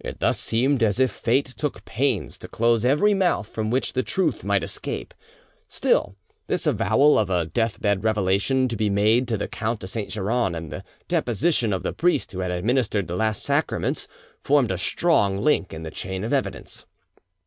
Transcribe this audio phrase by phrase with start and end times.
[0.00, 4.02] It thus seemed as if fate took pains to close every mouth from which the
[4.02, 5.12] truth might escape.
[5.68, 10.08] Still, this avowal of a deathbed revelation to be made to the Count de Saint
[10.08, 14.08] Geran and the deposition of the priest who had administered the last sacraments
[14.42, 16.86] formed a strong link in the chain of evidence.